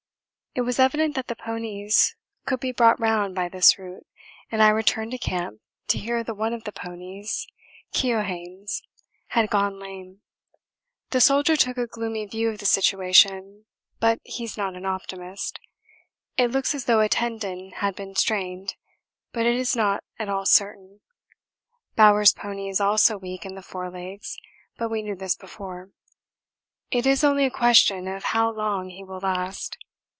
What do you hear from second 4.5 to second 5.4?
and I returned to